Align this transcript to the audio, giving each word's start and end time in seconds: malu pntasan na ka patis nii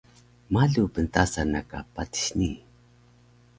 malu 0.53 0.83
pntasan 0.95 1.47
na 1.53 1.61
ka 1.69 1.79
patis 1.93 2.27
nii 2.37 2.59